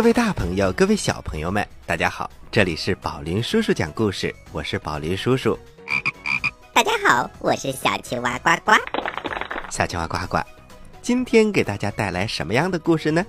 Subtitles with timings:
[0.00, 2.30] 各位大朋友，各位小朋友们，大家好！
[2.50, 5.58] 这里是宝林叔叔讲故事，我是宝林叔叔。
[6.72, 8.72] 大家好，我是小青蛙呱呱。
[9.70, 10.38] 小青蛙呱呱，
[11.02, 13.22] 今天给大家带来什么样的故事呢？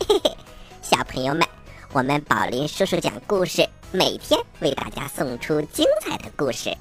[0.00, 0.36] 嘿 嘿
[0.82, 1.46] 小朋友们，
[1.92, 6.76] 我们宝林叔叔讲故事，每天为大家送出精彩的故事，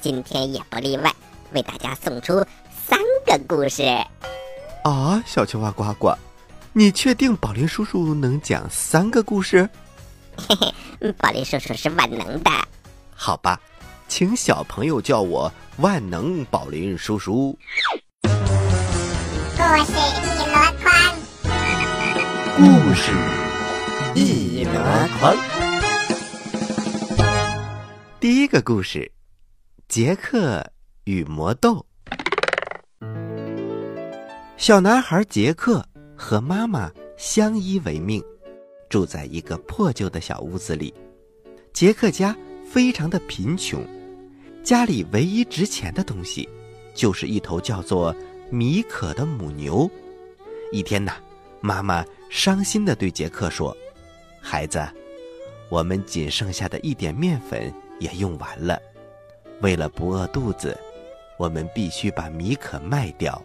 [0.00, 1.12] 今天也不例外，
[1.52, 2.42] 为大家送出
[2.88, 3.82] 三个故事。
[4.84, 6.14] 啊，小青蛙呱呱，
[6.76, 9.68] 你确定宝林叔叔能讲三个故事？
[10.36, 12.50] 嘿嘿，嗯宝林叔叔是万能的。
[13.14, 13.60] 好吧，
[14.08, 17.56] 请小朋友叫我万能宝林叔叔。
[18.22, 18.28] 故
[19.84, 20.92] 事一箩筐，
[22.56, 23.12] 故事
[24.16, 24.72] 一箩
[25.20, 25.36] 筐。
[28.18, 29.12] 第一个故事：
[29.88, 30.66] 杰克
[31.04, 31.86] 与魔豆。
[34.56, 35.86] 小男孩杰克
[36.24, 38.24] 和妈妈相依为命，
[38.88, 40.94] 住在一个破旧的小屋子里。
[41.74, 42.34] 杰克家
[42.66, 43.84] 非常的贫穷，
[44.62, 46.48] 家里唯一值钱的东西，
[46.94, 48.16] 就是一头叫做
[48.48, 49.86] 米可的母牛。
[50.72, 51.12] 一天呐，
[51.60, 53.76] 妈妈伤心地对杰克说
[54.40, 54.82] ：“孩子，
[55.68, 57.70] 我们仅剩下的一点面粉
[58.00, 58.80] 也用完了，
[59.60, 60.74] 为了不饿肚子，
[61.38, 63.44] 我们必须把米可卖掉。”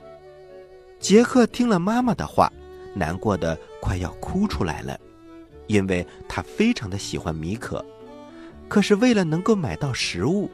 [0.98, 2.50] 杰克听了妈妈的话，
[3.00, 5.00] 难过的快要哭出来了，
[5.68, 7.84] 因为他非常的喜欢米可。
[8.68, 10.52] 可是为了能够买到食物，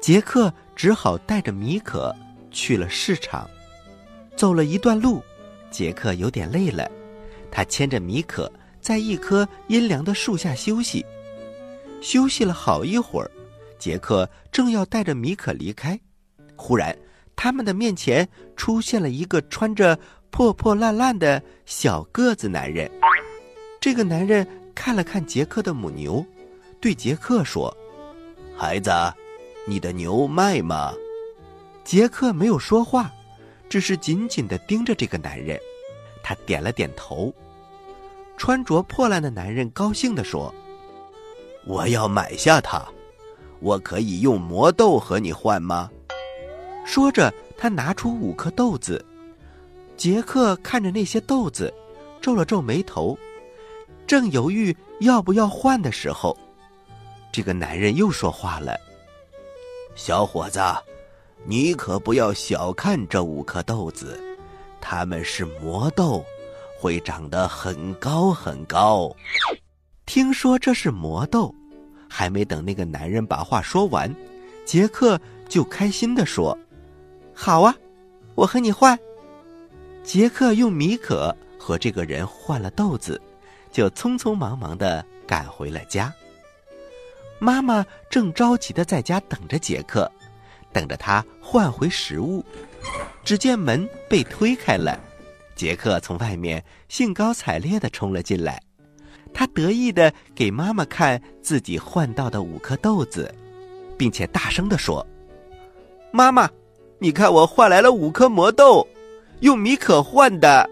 [0.00, 2.14] 杰克只好带着米可
[2.50, 3.48] 去了市场。
[4.36, 5.22] 走了一段路，
[5.70, 6.90] 杰克有点累了，
[7.50, 11.06] 他牵着米可在一棵阴凉的树下休息。
[12.02, 13.30] 休息了好一会儿，
[13.78, 15.98] 杰克正要带着米可离开，
[16.54, 16.94] 忽然
[17.34, 19.98] 他们的面前出现了一个穿着
[20.30, 22.90] 破破烂烂的小个子男人。
[23.80, 26.24] 这个男人看了看杰克的母牛，
[26.80, 27.74] 对杰克说
[28.56, 28.90] ：“孩子，
[29.66, 30.92] 你的牛卖吗？”
[31.84, 33.10] 杰克没有说话，
[33.68, 35.58] 只是紧紧地盯着这个男人。
[36.22, 37.32] 他点了点头。
[38.36, 40.52] 穿着破烂的男人高兴地说
[41.64, 42.84] ：“我要买下它，
[43.60, 45.90] 我可以用魔豆和你换吗？”
[46.84, 49.02] 说着，他拿出五颗豆子。
[49.96, 51.72] 杰克看着那些豆子，
[52.20, 53.18] 皱了皱眉头，
[54.06, 56.36] 正犹豫要不要换的时候，
[57.32, 58.78] 这个男人又说话了
[59.96, 60.60] ：“小伙子，
[61.44, 64.20] 你可不要小看这五颗豆子，
[64.80, 66.24] 它们是魔豆，
[66.78, 69.10] 会长得很高很高。”
[70.04, 71.52] 听说这是魔豆，
[72.08, 74.14] 还没等那个男人把话说完，
[74.66, 75.18] 杰克
[75.48, 76.56] 就开心地说
[77.34, 77.74] ：“好啊，
[78.34, 78.96] 我和你换。”
[80.06, 83.20] 杰克用米可和这个人换了豆子，
[83.72, 86.14] 就匆匆忙忙地赶回了家。
[87.40, 90.10] 妈妈正着急地在家等着杰克，
[90.72, 92.42] 等着他换回食物。
[93.24, 94.96] 只见门被推开了，
[95.56, 98.62] 杰克从外面兴高采烈地冲了进来。
[99.34, 103.34] 他得意地给妈妈看自己换到的五颗豆子，
[103.98, 105.04] 并且大声地说
[106.12, 106.48] ：“妈妈，
[107.00, 108.86] 你看我换来了五颗魔豆。”
[109.40, 110.68] 用米可换的，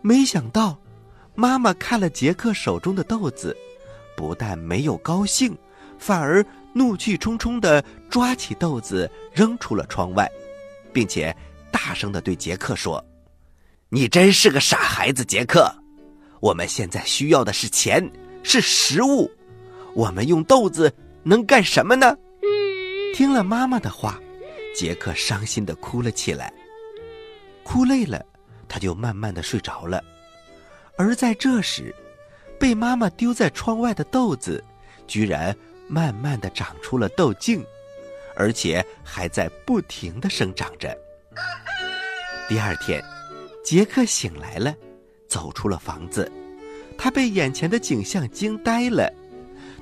[0.00, 0.78] 没想到，
[1.34, 3.56] 妈妈看了杰克手中的豆子，
[4.16, 5.56] 不但没有高兴，
[5.98, 10.30] 反而怒气冲冲的抓起豆子扔出了窗外，
[10.92, 11.34] 并且
[11.70, 13.04] 大声的对杰克说
[13.90, 15.70] ：“你真是个傻孩子，杰克！
[16.40, 18.10] 我们现在需要的是钱，
[18.42, 19.30] 是食物，
[19.94, 20.92] 我们用豆子
[21.22, 22.16] 能干什么呢？”
[23.14, 24.18] 听了妈妈的话，
[24.74, 26.50] 杰克伤心的哭了起来。
[27.64, 28.24] 哭累了，
[28.68, 30.02] 他就慢慢的睡着了。
[30.96, 31.94] 而在这时，
[32.58, 34.62] 被妈妈丢在窗外的豆子，
[35.06, 35.56] 居然
[35.88, 37.64] 慢慢的长出了豆茎，
[38.36, 40.96] 而且还在不停的生长着。
[42.48, 43.02] 第二天，
[43.64, 44.74] 杰克醒来了，
[45.26, 46.30] 走出了房子，
[46.98, 49.10] 他被眼前的景象惊呆了。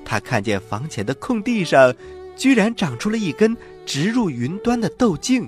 [0.05, 1.93] 他看见房前的空地上，
[2.35, 3.55] 居然长出了一根
[3.85, 5.47] 直入云端的豆茎。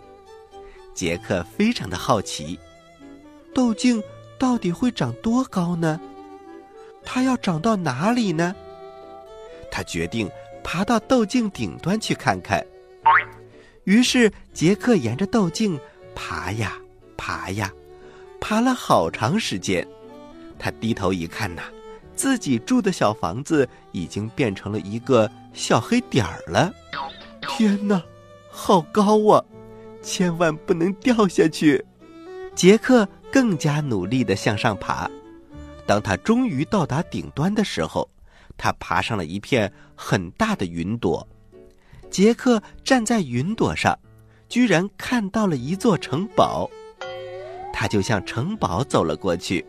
[0.94, 2.60] 杰克非常的好奇，
[3.54, 4.02] 豆茎
[4.38, 6.00] 到底会长多高呢？
[7.04, 8.56] 它要长到哪里呢？
[9.72, 10.30] 他决定
[10.64, 12.66] 爬到豆茎顶端去看看。
[13.86, 15.78] 于是杰克沿着豆茎
[16.16, 16.78] 爬呀
[17.18, 17.72] 爬呀，
[18.40, 19.86] 爬了好长时间。
[20.58, 21.64] 他低头一看呐，
[22.16, 26.72] 自己住的小房子已经变成了一个小黑点儿了。
[27.50, 28.02] 天哪，
[28.50, 29.44] 好高啊！
[30.04, 31.84] 千万不能掉下去。
[32.54, 35.10] 杰克更加努力地向上爬。
[35.88, 38.08] 当他终于到达顶端的时候，
[38.56, 41.28] 他爬上了一片很大的云朵。
[42.12, 43.98] 杰克站在云朵上，
[44.48, 46.70] 居然看到了一座城堡。
[47.74, 49.66] 他就向城堡走了过去。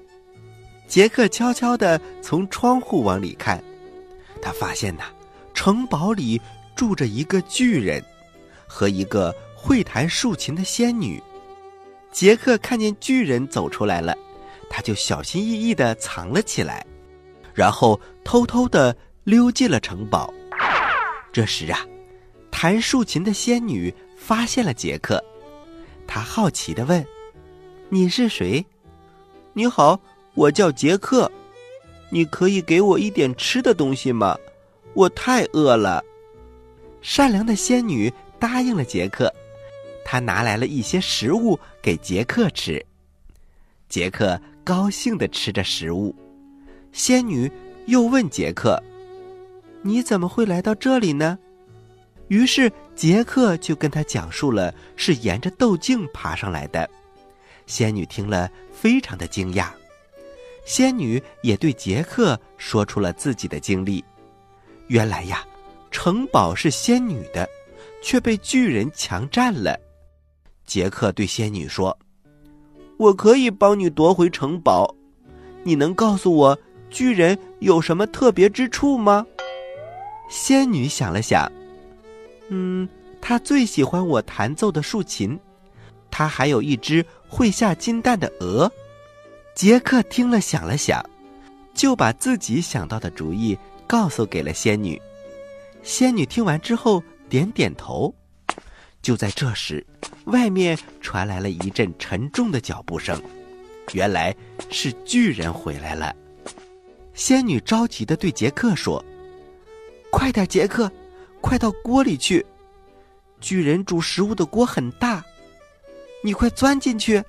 [0.86, 3.64] 杰克悄悄地从窗户往里看，
[4.42, 5.04] 他发现呐，
[5.54, 6.38] 城堡里
[6.76, 8.04] 住着一个巨人，
[8.66, 11.22] 和一个会弹竖琴的仙女。
[12.12, 14.14] 杰克看见巨人走出来了，
[14.68, 16.84] 他就小心翼翼地藏了起来，
[17.54, 18.94] 然后偷偷地
[19.24, 20.30] 溜进了城堡。
[21.32, 21.80] 这时啊，
[22.50, 25.24] 弹竖琴的仙女发现了杰克，
[26.06, 27.02] 她好奇地问
[27.88, 28.62] ：“你是谁
[29.54, 29.98] ？”“你好。”
[30.36, 31.30] 我叫杰克，
[32.10, 34.36] 你可以给我一点吃的东西吗？
[34.92, 36.04] 我太饿了。
[37.00, 39.32] 善良的仙女答应了杰克，
[40.04, 42.84] 他拿来了一些食物给杰克吃。
[43.88, 46.14] 杰克高兴的吃着食物。
[46.92, 47.50] 仙女
[47.86, 48.80] 又问杰克
[49.82, 51.38] ：“你怎么会来到这里呢？”
[52.28, 56.88] 于是杰克就跟他讲述了是沿着豆茎爬上来的。
[57.66, 59.68] 仙女听了，非常的惊讶。
[60.64, 64.02] 仙女也对杰克说出了自己的经历。
[64.88, 65.44] 原来呀，
[65.90, 67.48] 城堡是仙女的，
[68.02, 69.78] 却被巨人强占了。
[70.66, 71.96] 杰克对仙女说
[72.98, 74.94] ：“我可以帮你夺回城堡，
[75.62, 76.58] 你能告诉我
[76.90, 79.26] 巨人有什么特别之处吗？”
[80.30, 81.50] 仙女想了想，
[82.48, 82.88] 嗯，
[83.20, 85.38] 他最喜欢我弹奏的竖琴，
[86.10, 88.70] 他还有一只会下金蛋的鹅。
[89.54, 91.04] 杰克听了，想了想，
[91.74, 93.56] 就把自己想到的主意
[93.86, 95.00] 告诉给了仙女。
[95.82, 98.12] 仙女听完之后点点头。
[99.04, 99.84] 就在这时，
[100.24, 103.22] 外面传来了一阵沉重的脚步声，
[103.92, 104.34] 原来
[104.70, 106.16] 是巨人回来了。
[107.12, 109.04] 仙女着急的对杰克说
[110.10, 110.90] ：“快点，杰克，
[111.42, 112.44] 快到锅里去！
[113.42, 115.22] 巨人煮食物的锅很大，
[116.22, 117.22] 你快钻进去。”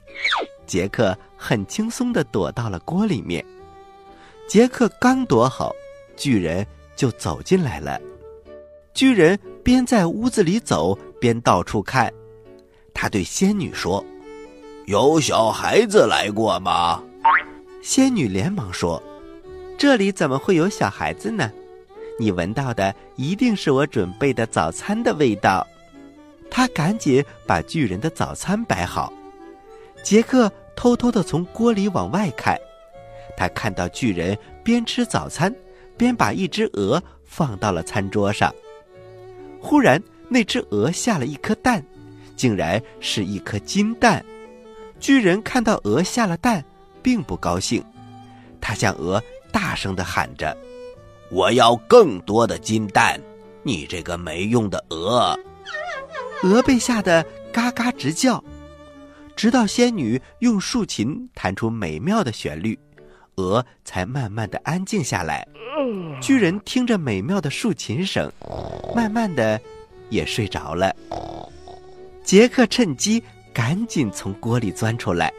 [0.65, 3.45] 杰克很轻松的躲到了锅里面。
[4.47, 5.75] 杰克刚躲好，
[6.15, 7.99] 巨人就走进来了。
[8.93, 12.11] 巨人边在屋子里走边到处看，
[12.93, 14.03] 他对仙女说
[14.87, 17.03] ：“有小孩子来过吗？”
[17.81, 19.01] 仙女连忙说
[19.77, 21.51] ：“这里怎么会有小孩子呢？
[22.19, 25.65] 你闻到的一定是我准备的早餐的味道。”
[26.49, 29.11] 他赶紧把巨人的早餐摆好。
[30.03, 32.57] 杰克偷偷的从锅里往外看，
[33.35, 35.53] 他看到巨人边吃早餐，
[35.97, 38.53] 边把一只鹅放到了餐桌上。
[39.59, 41.83] 忽然，那只鹅下了一颗蛋，
[42.35, 44.23] 竟然是一颗金蛋。
[44.99, 46.63] 巨人看到鹅下了蛋，
[47.01, 47.83] 并不高兴，
[48.59, 50.55] 他向鹅大声的喊着
[51.29, 53.19] ：“我要更多的金蛋！
[53.63, 55.37] 你这个没用的鹅！
[56.43, 58.43] ”鹅被吓得嘎嘎直叫。
[59.35, 62.79] 直到仙女用竖琴弹出美妙的旋律，
[63.35, 65.45] 鹅才慢慢的安静下来。
[66.21, 68.31] 巨人听着美妙的竖琴声，
[68.95, 69.59] 慢慢的
[70.09, 70.95] 也睡着了。
[72.23, 73.21] 杰克趁机
[73.53, 75.31] 赶紧从锅里钻出来，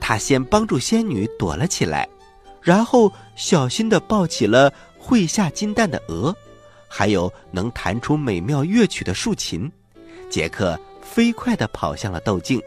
[0.00, 2.08] 他先帮助仙女躲了起来，
[2.60, 6.34] 然后小心的抱起了会下金蛋的鹅，
[6.88, 9.70] 还有能弹出美妙乐曲的竖琴。
[10.30, 12.60] 杰克飞快的跑向了豆茎。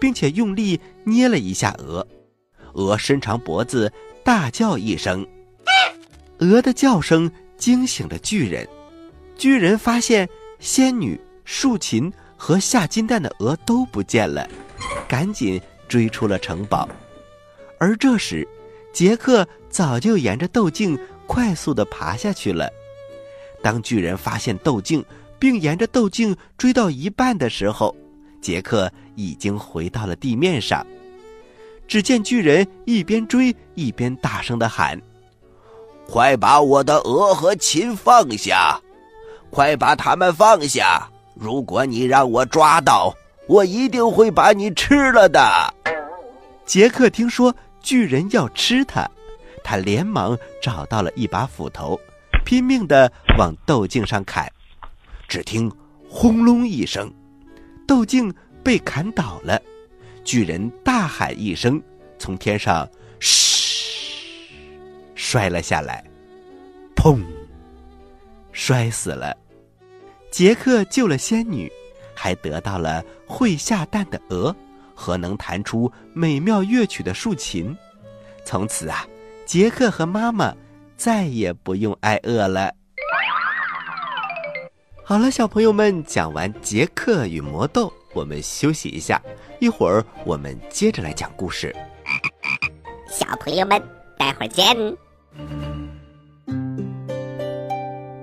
[0.00, 2.06] 并且用力捏了一下鹅，
[2.74, 5.26] 鹅伸长脖子，大叫一声。
[6.38, 8.64] 鹅的叫声惊醒了巨人。
[9.36, 14.48] 巨人发现仙女、竖琴和下金蛋的鹅都不见了，
[15.08, 16.88] 赶紧追出了城堡。
[17.78, 18.46] 而这时，
[18.92, 22.68] 杰克早就沿着豆茎快速的爬下去了。
[23.62, 25.04] 当巨人发现豆茎，
[25.38, 27.94] 并沿着豆茎追到一半的时候，
[28.40, 30.84] 杰克已经回到了地面上，
[31.86, 35.00] 只见巨人一边追一边大声的喊
[36.08, 38.80] ：“快把我的鹅和琴放下！
[39.50, 41.08] 快把他们放下！
[41.34, 43.14] 如果你让我抓到，
[43.46, 45.74] 我一定会把你吃了的。”
[46.66, 49.08] 杰克听说巨人要吃他，
[49.64, 51.98] 他连忙找到了一把斧头，
[52.44, 54.50] 拼命地往豆茎上砍。
[55.28, 55.70] 只听
[56.08, 57.12] 轰隆一声，
[57.86, 59.60] 豆茎被砍倒了。
[60.24, 61.80] 巨人大喊一声，
[62.18, 62.86] 从天上
[63.20, 64.52] “嘘”
[65.14, 66.04] 摔了下来，
[66.94, 67.22] 砰，
[68.58, 69.34] 摔死了。
[70.32, 71.70] 杰克救了仙女，
[72.12, 74.54] 还得到了会下蛋的鹅
[74.96, 77.74] 和能弹出美妙乐曲的竖琴。
[78.44, 79.06] 从此啊，
[79.46, 80.52] 杰克和妈妈
[80.96, 82.74] 再也不用挨饿了。
[85.04, 89.22] 好了，小朋友们，讲完杰克与魔豆，我们休息一下，
[89.60, 91.74] 一会儿我们接着来讲故事。
[93.08, 93.80] 小朋友们，
[94.18, 94.76] 待会儿见。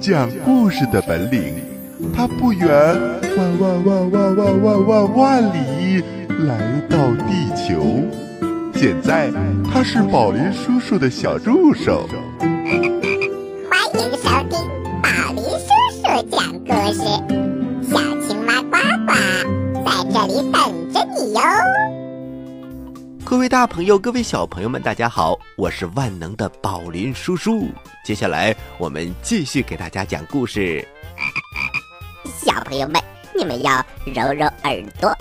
[0.00, 1.54] 讲故事的本领，
[2.14, 6.02] 他不远万万万万万万万万里
[6.46, 8.02] 来到地球。
[8.74, 9.30] 现在
[9.64, 12.06] 他是宝林叔叔的小助手。
[23.44, 27.68] 位大朋友，各位小朋友们，大家好，我是万能的宝林叔叔。
[28.02, 30.82] 接下来我们继续给大家讲故事。
[32.42, 32.98] 小朋友们，
[33.36, 35.14] 你们要揉揉耳朵，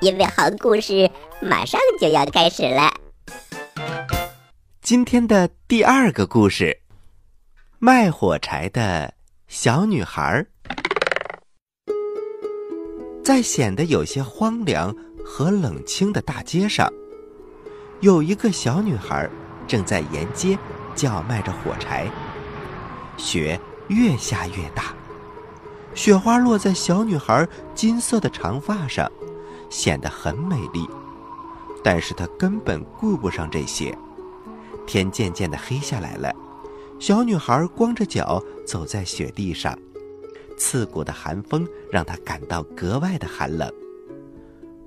[0.00, 1.08] 因为好故事
[1.40, 2.92] 马上就要开始了。
[4.82, 6.76] 今天的第二个故事：
[7.78, 9.14] 卖火柴的
[9.46, 10.44] 小女孩儿。
[13.22, 14.92] 在显得有些荒凉
[15.24, 16.92] 和冷清的大街上，
[18.00, 19.28] 有一个小女孩
[19.66, 20.56] 正在沿街
[20.94, 22.08] 叫卖着火柴。
[23.16, 24.94] 雪越下越大，
[25.94, 29.10] 雪花落在小女孩金色的长发上，
[29.68, 30.88] 显得很美丽。
[31.82, 33.96] 但是她根本顾不上这些。
[34.86, 36.32] 天渐渐的黑下来了，
[37.00, 39.76] 小女孩光着脚走在雪地上，
[40.56, 43.68] 刺骨的寒风让她感到格外的寒冷。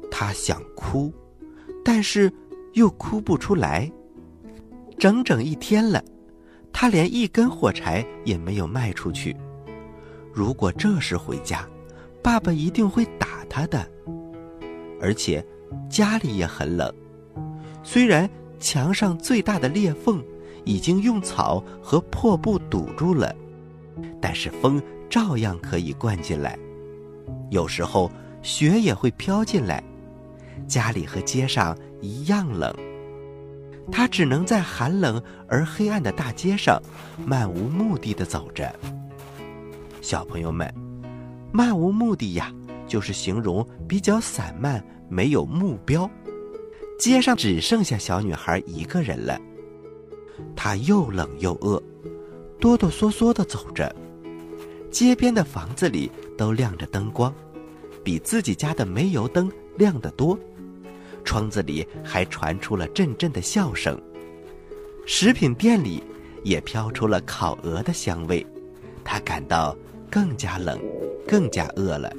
[0.09, 1.13] 她想哭，
[1.83, 2.31] 但是
[2.73, 3.91] 又哭不出来。
[4.97, 6.03] 整整一天了，
[6.71, 9.35] 他连一根火柴也没有卖出去。
[10.33, 11.67] 如果这时回家，
[12.21, 13.85] 爸爸一定会打他的。
[15.01, 15.45] 而且，
[15.89, 16.93] 家里也很冷，
[17.83, 18.29] 虽然。
[18.63, 20.23] 墙上最大的裂缝
[20.65, 23.35] 已经用草和破布堵住了，
[24.21, 26.55] 但是风照样可以灌进来。
[27.49, 28.11] 有时候
[28.43, 29.83] 雪也会飘进来，
[30.67, 32.73] 家里和街上一样冷。
[33.91, 36.81] 他只能在寒冷而黑暗的大街上
[37.25, 38.73] 漫无目的的走着。
[40.01, 40.71] 小朋友们，
[41.51, 42.53] 漫无目的呀，
[42.87, 46.09] 就是形容比较散漫，没有目标。
[46.99, 49.39] 街上只剩下小女孩一个人了，
[50.55, 51.81] 她又冷又饿，
[52.59, 53.93] 哆哆嗦嗦地走着。
[54.91, 57.33] 街边的房子里都亮着灯光，
[58.03, 60.37] 比自己家的煤油灯亮得多。
[61.23, 63.99] 窗子里还传出了阵阵的笑声，
[65.05, 66.03] 食品店里
[66.43, 68.45] 也飘出了烤鹅的香味。
[69.03, 69.75] 他感到
[70.09, 70.79] 更加冷，
[71.27, 72.11] 更加饿了。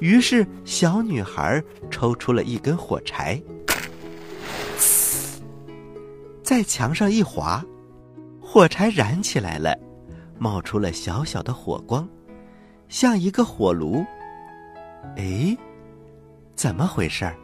[0.00, 3.40] 于是，小女孩抽出了一根火柴。
[6.42, 7.62] 在墙上一划，
[8.40, 9.76] 火柴燃起来了，
[10.38, 12.08] 冒出了小小的火光，
[12.88, 14.04] 像一个火炉。
[15.16, 15.56] 哎，
[16.54, 17.36] 怎么回事儿？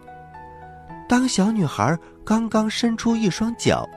[1.09, 3.89] 当小女孩刚刚伸出一双脚，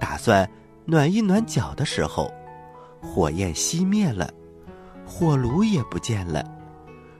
[0.00, 0.48] 打算
[0.84, 2.32] 暖一暖脚的时候，
[3.02, 4.32] 火焰熄灭了，
[5.04, 6.44] 火炉也不见了，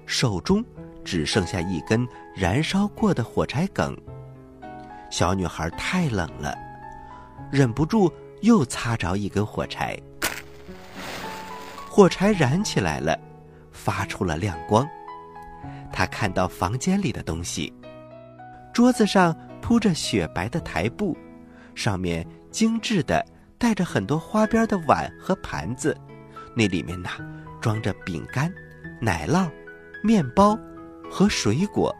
[0.06, 0.64] 手中
[1.04, 3.96] 只剩下一根燃烧过的火柴梗。
[5.10, 6.56] 小女孩太冷了。
[7.48, 9.96] 忍不住又擦着一根火柴，
[11.88, 13.16] 火柴燃起来了，
[13.70, 14.86] 发出了亮光。
[15.92, 17.72] 他看到房间里的东西，
[18.76, 21.16] 桌子上铺着雪白的台布，
[21.74, 23.24] 上面精致的
[23.56, 25.96] 带着很多花边的碗和盘子，
[26.54, 27.12] 那里面呐
[27.58, 28.52] 装着饼干、
[29.00, 29.50] 奶酪、
[30.04, 30.58] 面包
[31.10, 31.90] 和水果，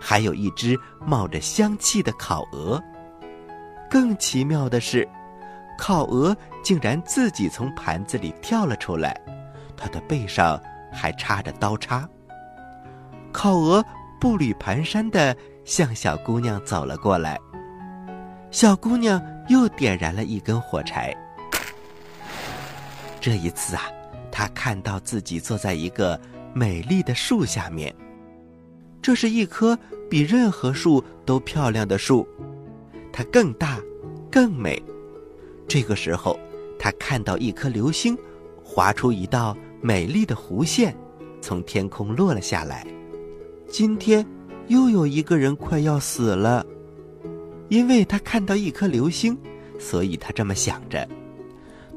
[0.00, 2.80] 还有一只冒着香气的烤鹅。
[3.90, 5.04] 更奇妙的是，
[5.76, 9.20] 烤鹅竟然自己从盘子里跳了出来，
[9.76, 10.62] 它的背上
[10.92, 12.08] 还插着刀叉。
[13.32, 13.84] 烤鹅
[14.20, 15.36] 步履蹒跚的
[15.68, 17.38] 向小姑娘走了过来，
[18.50, 21.14] 小姑娘又点燃了一根火柴。
[23.20, 23.82] 这一次啊，
[24.32, 26.18] 她看到自己坐在一个
[26.54, 27.94] 美丽的树下面，
[29.02, 32.26] 这是一棵比任何树都漂亮的树，
[33.12, 33.78] 它更大，
[34.32, 34.82] 更美。
[35.68, 36.40] 这个时候，
[36.78, 38.16] 她看到一颗流星
[38.64, 40.96] 划出一道美丽的弧线，
[41.42, 42.86] 从天空落了下来。
[43.70, 44.26] 今天
[44.68, 46.64] 又有一个人快要死了，
[47.68, 49.36] 因为他看到一颗流星，
[49.78, 51.08] 所以他这么想着。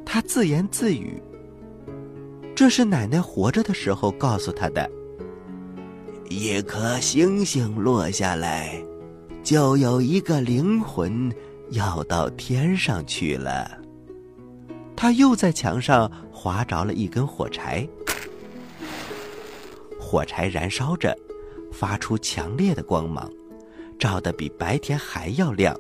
[0.06, 1.22] 他自言自语
[2.56, 4.90] ：“这是奶奶活着的时候告诉他的。
[6.30, 8.82] 一颗星星落下来，
[9.44, 11.30] 就有一个灵魂
[11.72, 13.80] 要到天上去了。”
[14.96, 17.88] 他又在墙上划着了一根火柴，
[20.00, 21.18] 火柴燃烧着。
[21.82, 23.28] 发出强烈的光芒，
[23.98, 25.76] 照得比白天还要亮。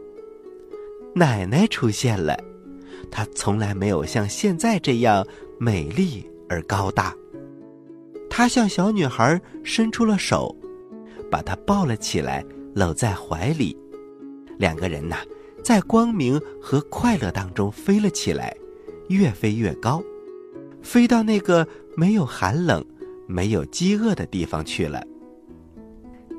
[1.13, 2.36] 奶奶出现了，
[3.12, 5.24] 她从来没有像现在这样
[5.60, 7.15] 美丽而高大。
[8.31, 10.55] 她向小女孩伸出了手，
[11.29, 12.43] 把她抱了起来，
[12.74, 13.77] 搂在怀里。
[14.58, 15.17] 两个人呐，
[15.63, 18.58] 在光明和快乐当中飞了起来，
[19.10, 20.01] 越飞越高，
[20.81, 22.83] 飞到那个没有寒冷、
[23.27, 25.05] 没有饥饿的地方去了。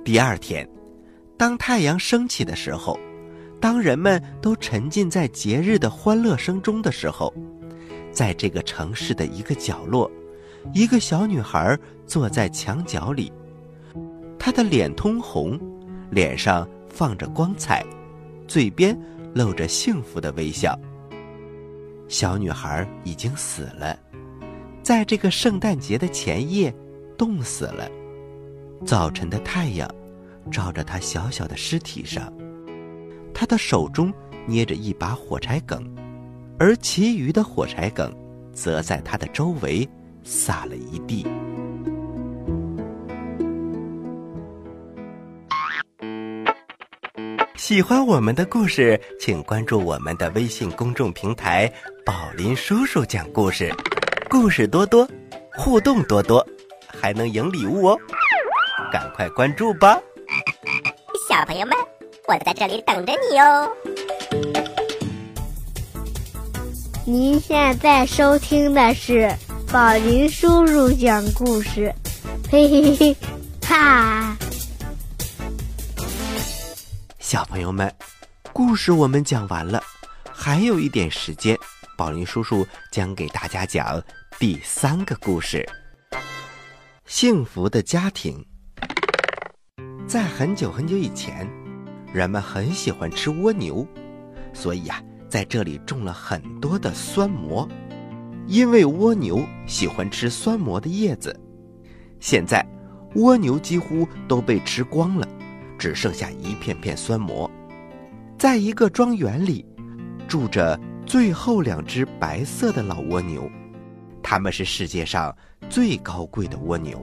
[0.04, 0.68] 第二天，
[1.36, 2.98] 当太阳升起的时候，
[3.60, 7.32] 当人们都沉浸在节日的欢乐声中的时候，
[8.10, 10.10] 在这个城市的一个角落，
[10.74, 13.32] 一个小女孩坐在墙角里，
[14.40, 15.56] 她的脸通红，
[16.10, 17.86] 脸上放着光彩，
[18.48, 18.98] 嘴边
[19.32, 20.76] 露着幸福的微笑。
[22.08, 23.96] 小女孩已经死了，
[24.82, 26.74] 在这个圣诞节的前夜，
[27.16, 27.88] 冻死了。
[28.84, 29.88] 早晨的太阳
[30.50, 32.32] 照着他小小的尸体上，
[33.32, 34.12] 他的手中
[34.44, 35.82] 捏着一把火柴梗，
[36.58, 38.12] 而其余的火柴梗
[38.52, 39.88] 则在他的周围
[40.24, 41.26] 撒了一地。
[47.56, 51.72] 喜欢我们的故事，请关注我们的微信公众平台
[52.04, 53.72] “宝林叔叔讲故事”，
[54.28, 55.08] 故事多多，
[55.54, 56.44] 互动多多，
[56.88, 57.98] 还能赢礼物哦！
[58.92, 59.98] 赶快关注吧，
[61.26, 61.74] 小朋友们，
[62.28, 63.72] 我在这里等着你哦。
[67.06, 69.34] 您现在收听的是
[69.72, 71.90] 宝林叔叔讲故事，
[72.50, 73.16] 嘿嘿嘿，
[73.66, 74.36] 哈！
[77.18, 77.90] 小朋友们，
[78.52, 79.82] 故事我们讲完了，
[80.30, 81.56] 还有一点时间，
[81.96, 84.02] 宝林叔叔将给大家讲
[84.38, 85.66] 第三个故事：
[87.06, 88.44] 幸福的家庭。
[90.12, 91.48] 在很久很久以前，
[92.12, 93.86] 人们很喜欢吃蜗牛，
[94.52, 97.66] 所以呀，在这里种了很多的酸蘑。
[98.46, 101.34] 因为蜗牛喜欢吃酸蘑的叶子，
[102.20, 102.62] 现在
[103.14, 105.26] 蜗牛几乎都被吃光了，
[105.78, 107.50] 只剩下一片片酸蘑。
[108.38, 109.64] 在一个庄园里，
[110.28, 113.50] 住着最后两只白色的老蜗牛，
[114.22, 115.34] 它们是世界上
[115.70, 117.02] 最高贵的蜗牛。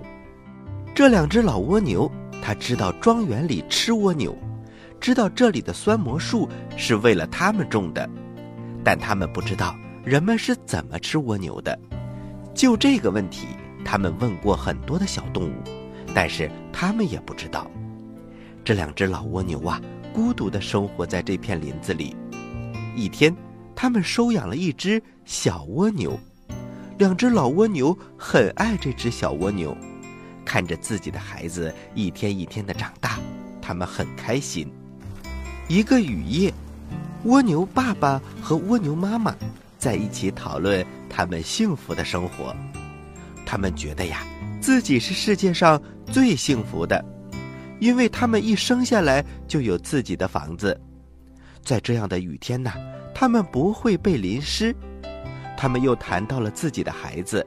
[0.94, 2.08] 这两只老蜗牛。
[2.42, 4.38] 他知道庄园里吃蜗牛，
[5.00, 8.10] 知道这里的酸魔树是为了他们种的，
[8.84, 11.78] 但他们不知道人们是怎么吃蜗牛的。
[12.54, 13.48] 就这个问题，
[13.86, 15.54] 他们问过很多的小动物，
[16.14, 17.70] 但是他们也不知道。
[18.64, 19.80] 这两只老蜗牛啊，
[20.14, 22.16] 孤独地生活在这片林子里。
[22.96, 23.36] 一天，
[23.76, 26.20] 他们收养了一只小蜗牛，
[26.98, 29.76] 两只老蜗牛很爱这只小蜗牛。
[30.50, 33.20] 看着自己的孩子一天一天的长大，
[33.62, 34.68] 他们很开心。
[35.68, 36.52] 一个雨夜，
[37.26, 39.36] 蜗牛爸爸和蜗牛妈妈
[39.78, 42.56] 在一起讨论他们幸福的生活。
[43.46, 44.26] 他们觉得呀，
[44.60, 47.06] 自己是世界上最幸福的，
[47.80, 50.76] 因为他们一生下来就有自己的房子。
[51.64, 52.74] 在这样的雨天呐，
[53.14, 54.76] 他们不会被淋湿。
[55.56, 57.46] 他们又谈到了自己的孩子，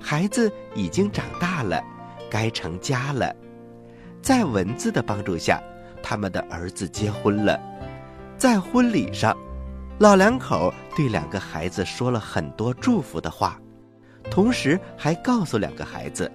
[0.00, 1.82] 孩子已经长大了。
[2.32, 3.36] 该成家了，
[4.22, 5.62] 在蚊子的帮助下，
[6.02, 7.60] 他们的儿子结婚了。
[8.38, 9.36] 在婚礼上，
[9.98, 13.60] 老两口对两个孩子说了很多祝福的话，
[14.30, 16.32] 同时还告诉两个孩子，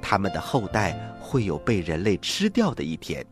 [0.00, 3.22] 他们的后代会有被人类吃掉的一天。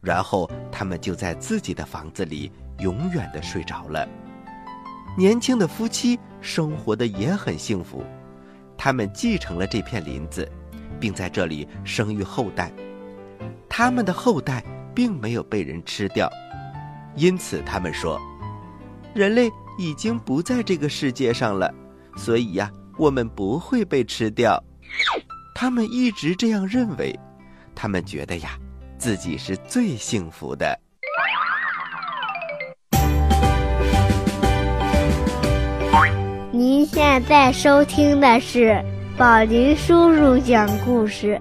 [0.00, 4.08] 然后他们就在自己的房子里永远的睡着了。
[5.18, 8.04] 年轻的夫妻生活的也很幸福，
[8.78, 10.48] 他们继承了这片林子，
[11.00, 12.72] 并在这里生育后代。
[13.68, 16.30] 他们的后代并没有被人吃掉，
[17.14, 18.18] 因此他们说，
[19.14, 21.72] 人类已经不在这个世界上了，
[22.16, 24.62] 所以呀，我们不会被吃掉。
[25.54, 27.18] 他们一直这样认为，
[27.74, 28.58] 他们觉得呀，
[28.98, 30.78] 自己是最幸福的。
[36.52, 38.82] 您现在收听的是
[39.16, 41.40] 宝林叔叔讲故事，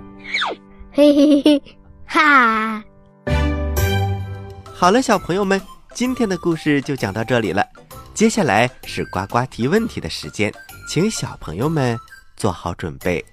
[0.93, 1.61] 嘿嘿嘿，
[2.05, 2.81] 哈！
[4.73, 5.61] 好了，小朋友们，
[5.93, 7.65] 今天的故事就讲到这里了。
[8.13, 10.49] 接下来是呱呱提问题的时间，
[10.87, 11.97] 请小朋友们
[12.37, 13.23] 做好准备。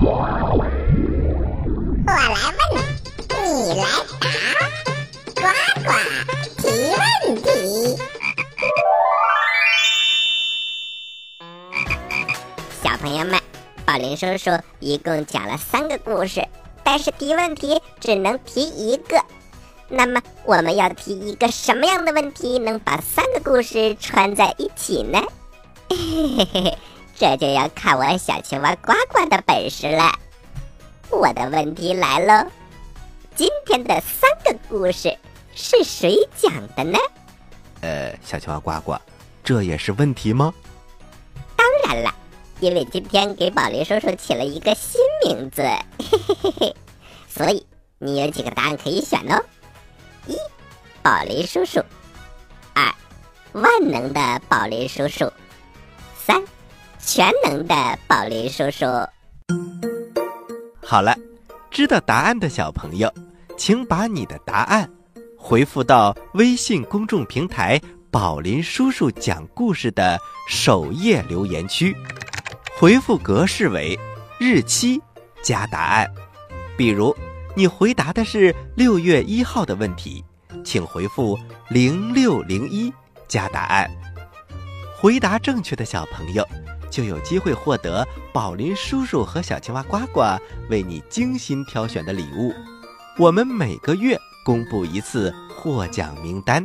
[0.00, 0.68] 我来问，
[3.46, 3.86] 你来
[4.18, 4.26] 答，
[13.08, 13.40] 朋友们，
[13.86, 16.46] 宝林叔叔一共讲了三个故事，
[16.84, 19.24] 但是提问题只能提一个。
[19.88, 25.22] 那么我们要提一个什么样的问题，能把三个故事串在一起呢？
[25.88, 26.78] 嘿嘿嘿嘿，
[27.16, 30.12] 这就要看我小青蛙呱呱的本事了。
[31.08, 32.46] 我的问题来喽，
[33.34, 35.16] 今天的三个故事
[35.54, 36.98] 是谁讲的呢？
[37.80, 38.96] 呃，小青蛙呱呱，
[39.42, 40.52] 这也是问题吗？
[42.60, 46.76] 因为今天给宝林叔叔起了一个新名字，嘿嘿嘿嘿，
[47.28, 47.64] 所以
[47.98, 49.40] 你有几个答案可以选哦。
[50.26, 50.36] 一，
[51.02, 51.80] 宝林叔叔；
[52.74, 52.92] 二，
[53.52, 55.26] 万能的宝林叔叔；
[56.16, 56.42] 三，
[56.98, 57.74] 全能的
[58.08, 58.86] 宝林叔叔。
[60.84, 61.16] 好了，
[61.70, 63.12] 知道答案的小朋友，
[63.56, 64.90] 请把你的答案
[65.36, 70.18] 回复到微信公众平台“宝林叔叔讲故事”的
[70.48, 71.94] 首页留言区，
[72.80, 73.98] 回复格式为
[74.38, 75.02] 日期
[75.42, 76.08] 加答案。
[76.76, 77.12] 比如，
[77.56, 80.24] 你回答的是六月一号的问题，
[80.64, 81.36] 请回复
[81.70, 82.92] 零六零一
[83.26, 83.90] 加答案。
[84.96, 86.46] 回答正确的小朋友。
[86.90, 90.22] 就有机会获得宝林叔叔和小青蛙呱呱
[90.70, 92.50] 为你精心挑选的礼物。
[93.18, 96.64] 我们每个月公布一次获奖名单，